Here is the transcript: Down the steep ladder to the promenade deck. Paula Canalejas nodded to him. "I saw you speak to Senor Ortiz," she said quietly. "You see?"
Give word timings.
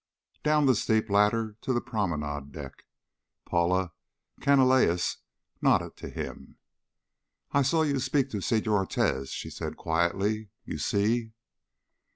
Down 0.41 0.65
the 0.65 0.73
steep 0.73 1.11
ladder 1.11 1.57
to 1.61 1.73
the 1.73 1.79
promenade 1.79 2.51
deck. 2.51 2.85
Paula 3.45 3.91
Canalejas 4.41 5.17
nodded 5.61 5.95
to 5.97 6.09
him. 6.09 6.57
"I 7.51 7.61
saw 7.61 7.83
you 7.83 7.99
speak 7.99 8.31
to 8.31 8.41
Senor 8.41 8.77
Ortiz," 8.77 9.29
she 9.29 9.51
said 9.51 9.77
quietly. 9.77 10.49
"You 10.65 10.79
see?" 10.79 11.33